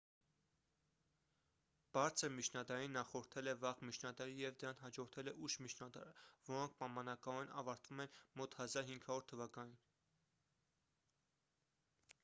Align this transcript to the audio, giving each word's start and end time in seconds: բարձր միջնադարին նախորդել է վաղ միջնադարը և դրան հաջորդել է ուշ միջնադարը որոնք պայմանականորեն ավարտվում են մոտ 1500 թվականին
բարձր 1.97 2.31
միջնադարին 2.37 2.95
նախորդել 2.97 3.51
է 3.53 3.53
վաղ 3.65 3.83
միջնադարը 3.89 4.33
և 4.45 4.57
դրան 4.63 4.81
հաջորդել 4.85 5.29
է 5.33 5.35
ուշ 5.49 5.59
միջնադարը 5.67 6.15
որոնք 6.49 6.75
պայմանականորեն 6.81 7.55
ավարտվում 7.63 8.03
են 8.07 8.17
մոտ 8.43 8.59
1500 8.67 9.23
թվականին 9.35 9.79